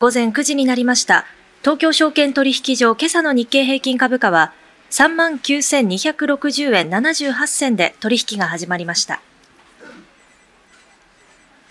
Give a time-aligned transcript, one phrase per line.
[0.00, 1.24] 午前9時になりました。
[1.62, 4.52] 東京証券取引所今朝の日経平均株価は
[4.90, 9.20] 39,260円78銭で取引が始まりました。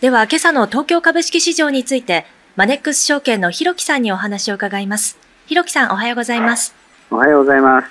[0.00, 2.26] では今朝の東京株式市場について
[2.56, 5.16] マネックス証券のひろきさんにお話を伺います。
[5.46, 6.74] ひろきさんおはようございます。
[7.12, 7.88] おはようございます。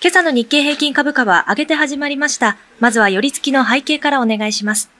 [0.00, 2.56] 今朝の日経平均株価は上げて始まりました。
[2.78, 4.95] まずは寄り付きの背景からお願いします。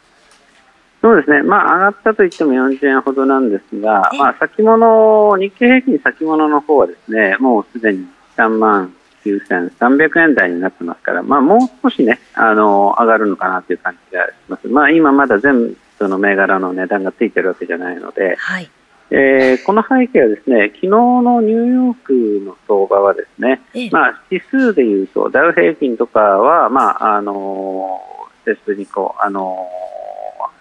[1.06, 1.42] そうですね。
[1.44, 8.04] まあ、上がったと言っても40円ほどなんですが、ええまあ、先物、日経平均先物の方はですね、もうすでに
[8.36, 8.92] 3万
[9.24, 14.66] 9300円台になってますから、まあ、もう少しね、あの、上がるのかなという感じがします。
[14.66, 18.68] まあ、今まだ全部の銘柄の値段がついてるわけじゃないので、はい。
[19.10, 29.75] えーこの背景はですね、昨日のニューヨークの相場はですね、ええまあ、指数でいうと、ダウ平均とかは、まあ、あのー、久しぶりにこう、あのー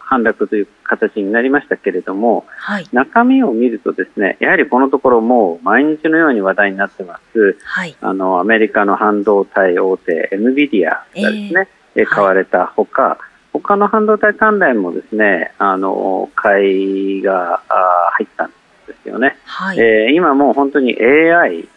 [0.05, 2.87] 反落という形になりましたけれども、はい。
[2.93, 7.95] 中身を見るとですね、やはりこのところもう毎日のように話題になってます、はい。
[7.99, 13.17] あの、アメリカの半導体大手、NVIDIA がですね、えはい買われたほか、
[13.53, 18.51] 他の半導体関連もですね、あの、買いがあ入ったん
[18.85, 19.37] ですよね。
[19.45, 19.79] はい。
[19.79, 21.67] えー今もう本当に AI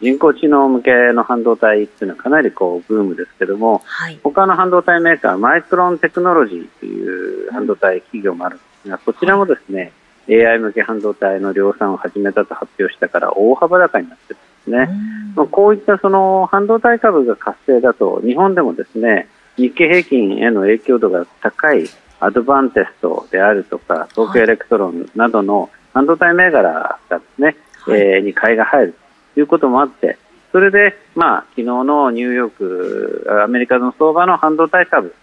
[0.00, 4.20] 人工知能向けの半導体っていうのはかなりこうブームですけども、はい。
[4.22, 9.92] 他の半導体メーカー、マイクロンテクノロジーという半導体企業もあるんですが、こちらもですね、
[10.28, 14.88] AI 向け半導体の量産を始めたと発表したから大幅高になってるんですね。
[15.34, 21.88] まあこういったその半導体株が活性だと、日本でもですね、日経平均への影響度が高い
[22.20, 29.03] アドバンテストであるとか、東京エレクトロンなどの半導体銘柄がですね、はいえーに買いが入ると
[29.36, 30.18] いうこともあって、
[30.52, 35.14] それで、まあ、昨日のニューヨーク、アメリカの相場の半導体株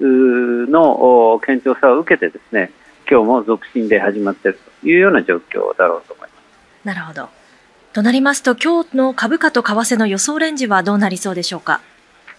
[0.00, 2.72] のお堅調さを受けてですね、
[3.08, 6.34] 今日も続伸で始まっているというような状況だろうと思いま
[6.82, 6.86] す。
[6.86, 7.28] なるほど。
[7.92, 11.80] となりますと、今日の株価と為替の予想レンジはどうなりそうでしょうか？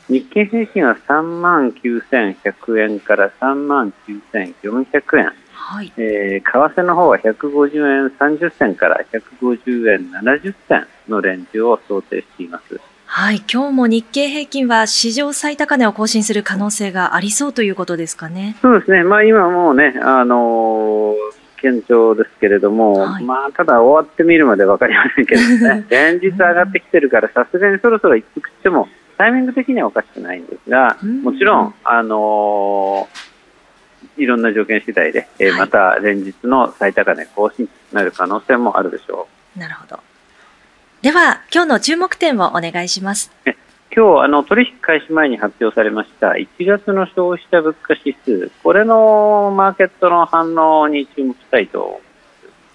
[0.09, 5.31] 日経平均は3万9100円から3万9400円、
[5.61, 5.93] はい。
[5.97, 12.79] えー為替の方は150円30銭から150円70銭のレンジを想定しています。
[13.05, 13.43] はい。
[13.51, 18.57] 今日も日経平均は史上最高値を更新する可能性がありそうということですかね。
[18.61, 33.20] そうですね、まあ、今もうね、あのー堅調ですけれども、はいまあ、ただ終わってみるまで分かりませんけどね、 連日上がってきてるから、さすがにそろそろ一服しても、タイミング的にはおかしくないんですが、うんもちろん、あのー
[34.21, 39.59] いろんな条件次第で、えーはいまた連日の最高値更新となる可能性もあるでしょう。
[39.59, 39.99] なるほど。
[41.01, 43.31] では、今日の注目点をお願いします。
[43.93, 52.07] 今日あの取引開始前に発表されました1月の消費者物価指数、これのマーケットの反応に注目したいと思います。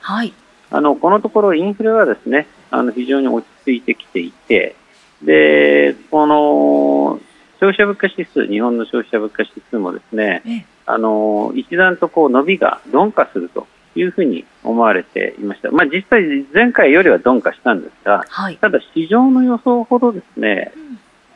[0.00, 0.34] はい。
[0.70, 4.74] あのこのところインフレはですねあの非常に落ち着いてきていて
[5.22, 7.20] でこの
[7.60, 13.66] 消費者物価指数日本の消費者物価指数もですねええあの一段とこう伸びが鈍化すると
[13.96, 16.22] いうふうに思われていました、まあ、実際
[16.54, 18.56] 前回よりは鈍化したんですがはい。
[18.58, 20.72] ただ市場の予想ほどですね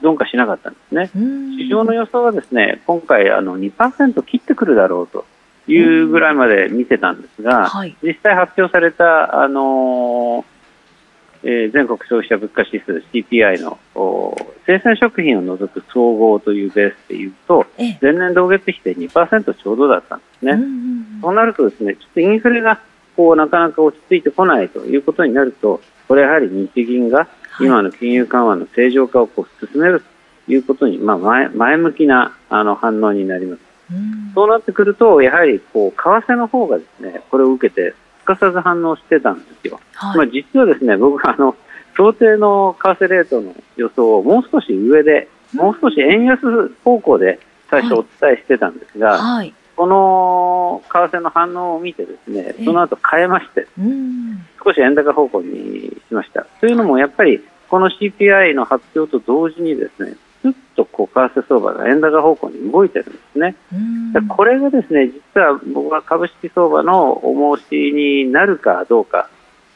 [0.02, 5.24] 鈍化しなかったんですねうん市場の予想はですね今回あの2%切ってくるだろうと
[5.70, 7.96] いうぐらいまで見てたんですが、はい。
[8.02, 10.44] 実際発表された、あのー
[11.42, 17.98] えー全国消費者物価指数 CPI のお生鮮食品を除く総合というベースでいうとええ。
[18.00, 20.52] 前年同月比で2%ちょうどだったんですね。
[20.52, 22.80] うんうんうんそうなるとですね、ちょっとインフレが
[23.14, 30.02] こうなかなか落ち着いてこないということになると、これやはり日銀がはい今の金融緩和の正常化をこう進める
[30.46, 33.60] ということに、まあ、前前向きなあの反応になります。
[33.92, 39.80] うんそうなってくると、やはりこう為替の方がですね、これを受けて、すかさず反応してたんですよ。
[40.00, 40.30] まあ、はい。
[40.30, 41.56] 実はですね、僕はあの、
[41.96, 47.38] 想定の為替レートの予想をもう少し上で、もう少し円安方向で
[47.70, 49.54] 最初お伝えしてたんですが、はい。
[49.76, 54.44] この為替の反応を見てですねええ、その後変えまして、うん。
[54.62, 56.46] 少し円高方向にしました。
[56.60, 63.56] というのも、やっぱりこの CPI の発表と同時にですね、ずっとこう為替相場が円高方向に動いてるんですね。
[64.28, 69.30] これがですね、実は僕は株式相場のお申しになるかどうか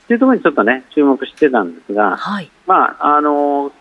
[0.06, 2.51] というところにちょっとね、注目してたんですが、はい。
[2.67, 3.73] まあ、あの、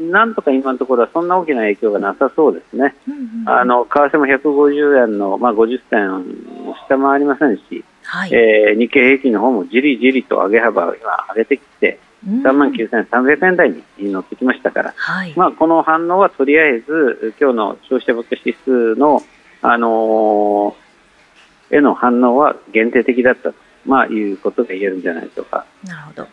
[0.00, 2.94] なんとか今のところはそんな大きな影響がなさそうですね。
[3.08, 8.32] うんうんあの、為替も150円の、まあ、50銭を下回りませんし、はい。
[8.32, 15.32] えー日経平均の方もじりじりと上げ幅を今上げてきて、うん3万9300円台に乗ってきましたから、はい。
[15.36, 19.22] まあ、この反応はとりあえず、今日の消費者物価指数の、
[19.60, 20.82] あのー
[21.76, 25.64] への反応は限定的だったとまあ、いうことが言えるんじゃないでしょうか。
[25.84, 26.28] なるほど。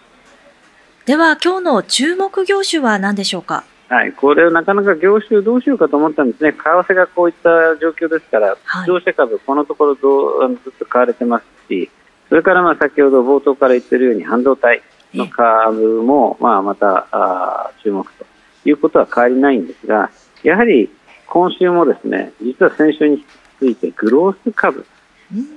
[1.06, 3.64] では、今日の注目業種は何でしょうか？
[3.88, 6.54] はい、これなかなか業種どうしようかと思ったんですね。
[6.54, 11.90] 為替がこういった状況ですから、自動車株、このところどうずっと買われてますし、
[12.30, 14.84] それからまあ先ほど冒頭から言っているように半導体
[15.16, 18.26] の株もまあまたあ注目と
[18.64, 20.12] いうことは変わりないんですが、
[20.44, 20.92] やはり
[21.26, 23.26] 今週もですね、実は先週に
[23.58, 24.86] ついてグロース株、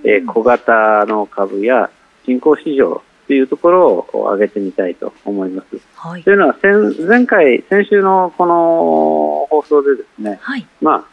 [0.05, 1.91] えー、小型の株や
[2.25, 5.79] 新興市場というところを挙げてみたいと思います。
[5.97, 11.05] はい、というのは先、前回、先週のこの放送でですね、はい、まあ、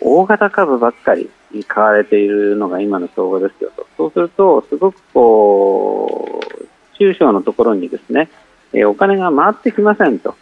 [0.00, 1.30] 大型株ばっかり
[1.66, 3.86] 買われているのが今の相場ですよと。
[3.96, 6.68] そうすると、すごくこう、
[6.98, 8.28] 中小のところにですね、
[8.72, 10.34] えお金が回ってきませんと。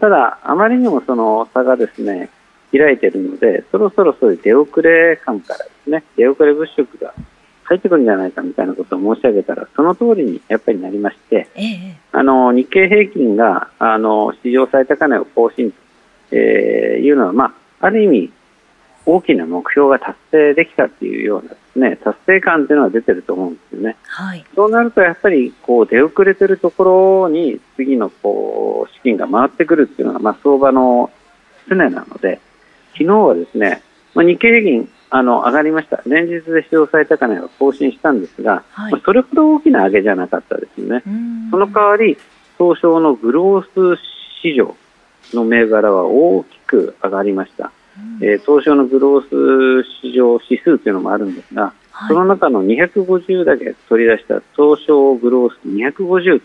[0.00, 2.30] ただ、あまりにもその差がですね、
[2.72, 7.14] 開いているので、そろそろそういう出遅れ感からですね、出遅れ物色が
[7.64, 15.76] 入ってくるんじゃないかみたいなことを申し上げたら、その通りにやっぱりなりまして、ええ、あの日経平均があの史上最高値を更新と、
[16.32, 18.32] えー、いうのは、まあ、ある意味、
[19.06, 23.96] 大きな目標が達成できたっていうようなですね、達成感っていうのは出てると思うんですよね。
[24.04, 31.10] はい、そうなるとやっぱりこう出遅れてるところに次のこう資金が回ってくるっていうのがまあ相場の
[31.68, 32.40] 常なので、
[32.94, 33.82] 昨日はですね、
[34.14, 36.02] まあ、日経平均あの上がりました。
[36.06, 41.02] 連日で史上最高値を更新したんですが、はい、まあ、それほど大きな上げじゃなかったですよね。
[41.50, 42.16] その代わり、
[42.58, 44.00] 東証のグロース
[44.42, 44.74] 市場
[45.32, 47.70] の銘柄は大きく上がりました。
[48.20, 56.40] えー、東証のグロース市場指数というのもあるんですが、はい、その中の250だけ取り出した東証グロース250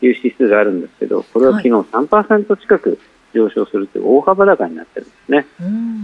[0.00, 2.98] という指数があるんですけど、これは昨日3%近く
[3.34, 5.46] 上昇するという大幅高になってるんですね。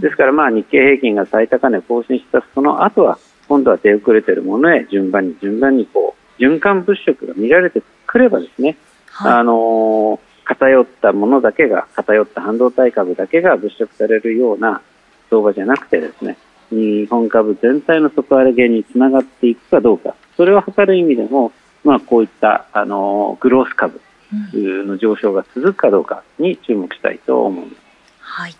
[0.01, 3.17] ですからまあ日経平均が最高値更新したその後は
[3.47, 8.77] 今度は出遅れているものへ順番に順番にこう循環物色が見られてくればですね、
[9.07, 14.81] はい、あのー、偏ったものだけが偏った半導体株だけが物色されるような
[15.29, 16.37] 相場じゃなくてですね
[16.71, 20.15] 日本株全体の底上げにつながっていくかどうか。
[20.37, 21.51] それを図る意味でも、
[21.83, 23.99] まあ、こういった、あのー、グロース株
[24.31, 27.77] の上昇が続くかどうかに注目したいと思います。
[28.19, 28.55] はい。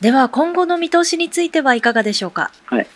[0.00, 2.50] では今後の見通しについてはいかがでしょうか。
[2.66, 2.86] はい。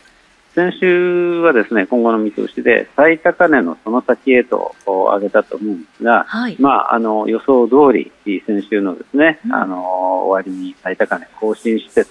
[0.54, 5.82] 先週はですね、今後の見通しで最高値のその先へと上げたと思うん。
[5.82, 8.12] ですが、はい、まあ、あの予想通り
[8.46, 9.80] 先週のですね、うん、あの
[10.26, 12.04] 終わりに最高値更新して、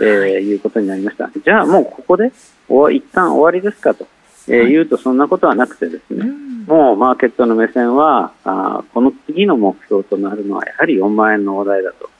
[0.00, 1.30] えー、はい、いうことになりました。
[1.44, 2.32] じゃあもうここで
[2.68, 4.06] お一旦終わりですかと、
[4.48, 6.64] えー、はい、言うとそんなことはなくてですね、うん。
[6.64, 12.10] もうマーケットの目線はあこの次の目標となるのはやはり4万円のお題だと、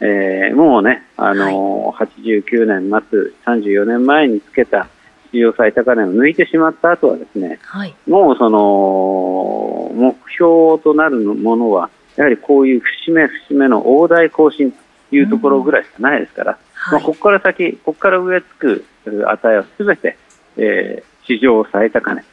[0.00, 4.88] えー、もうね、あのーはい、89年末34年前につけた
[5.32, 14.78] 史上最高値を抜いてしまった後はですね、はい、もうその目標となるものはやはりこういう節目節目の大台更新と
[15.12, 16.58] いうところぐらいしかないですから、
[16.88, 20.16] うん、まあ、ここから先、ここから上つく値はすべて、
[20.56, 22.24] えー、史上最高値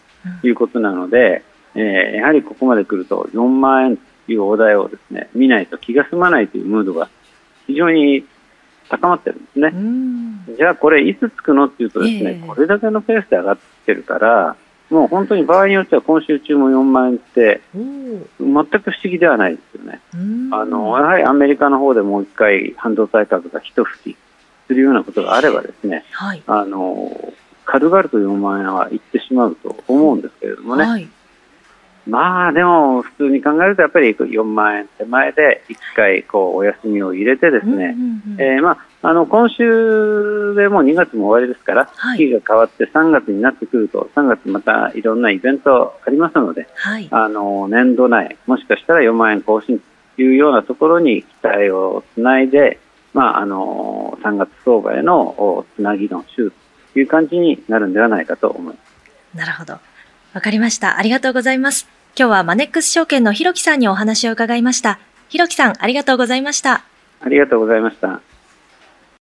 [0.42, 1.44] ということなので、
[1.76, 1.82] えー、
[2.18, 7.10] やはりここまで来ると4万円というお題をですね見ないと気が済まないというムードが
[7.68, 8.26] 非常に
[8.90, 10.56] 高まってるんですね。
[10.58, 14.56] じゃあこれいつつくのっていうとですね、えー、これだけのペースで上がってるから
[14.90, 20.02] もう本当に場合によっては今週中も4万円って全く不思議ではないですよね。
[20.52, 24.18] あのやはりアメリカの方でもう一回半導体株が一吹き
[24.68, 27.34] するようなことがあればですね、はい、あの
[27.66, 30.86] 軽々と4万円はいってしまうと思うんですけれどもね。
[30.86, 31.08] はい。
[32.06, 37.96] まあでも普通に考えるとやっぱり4万円手前で1回こうお休みを入れてですね、
[38.40, 49.82] えまあ、あの今週でもう2月も終わりですから、はい、日が変わって3月になってくると3月またいろんなイベントありますので、はい、あの年度内もしかしたら4万円更新
[50.18, 52.80] というようなところに期待をつないで、
[53.14, 56.63] まあ、あの3月相場へのつなぎの週と
[57.00, 58.80] いう感じになるんではないかと思いま
[59.34, 59.38] す。
[59.38, 59.80] なるほど。
[60.34, 60.98] わかりました。
[60.98, 61.88] ありがとうございます。
[62.18, 65.00] 今日はマネックス証券のひろきさんにお話を伺いました。
[65.30, 66.84] ひろきさん、ありがとうございました。
[67.22, 68.22] ありがとうございました。